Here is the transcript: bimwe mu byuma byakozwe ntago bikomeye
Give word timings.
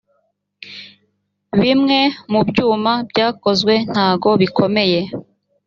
bimwe 1.61 1.99
mu 2.31 2.41
byuma 2.47 2.93
byakozwe 3.09 3.73
ntago 3.91 4.29
bikomeye 4.41 4.99